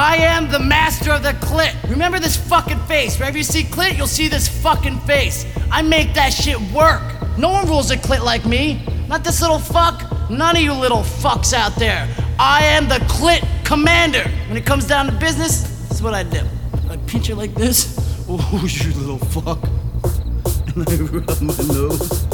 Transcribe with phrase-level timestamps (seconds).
[0.00, 1.74] I am the master of the clit.
[1.90, 3.18] Remember this fucking face.
[3.18, 5.44] Wherever you see clit, you'll see this fucking face.
[5.72, 7.02] I make that shit work.
[7.36, 8.80] No one rules a clit like me.
[9.08, 10.30] Not this little fuck.
[10.30, 12.08] None of you little fucks out there.
[12.38, 14.22] I am the clit commander.
[14.46, 16.42] When it comes down to business, this is what I do.
[16.88, 17.98] I pinch her like this.
[18.30, 19.58] Oh, you little fuck.
[20.76, 22.24] And I rub my nose.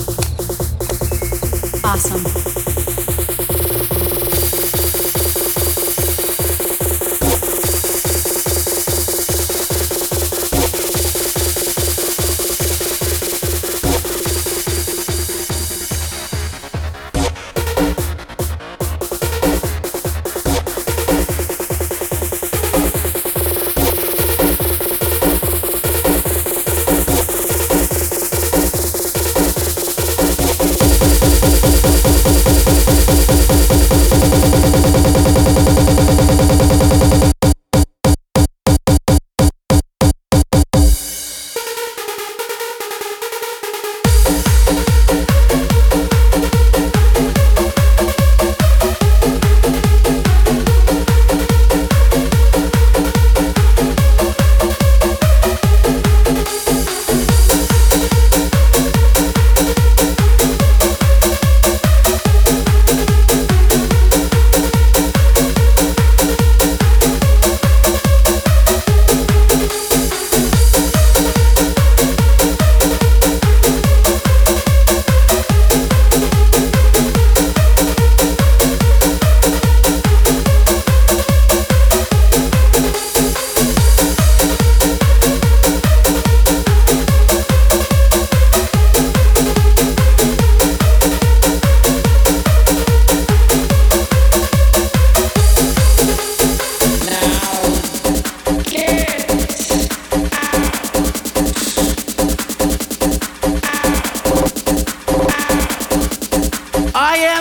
[1.83, 2.54] Awesome.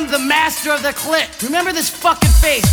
[0.09, 1.43] The master of the clit.
[1.43, 2.63] Remember this fucking face.